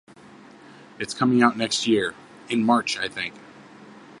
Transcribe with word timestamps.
It's 0.97 1.13
coming 1.13 1.43
out 1.43 1.57
next 1.57 1.85
year- 1.85 2.15
in 2.49 2.63
March, 2.63 2.97
I 2.97 3.07
think. 3.07 3.35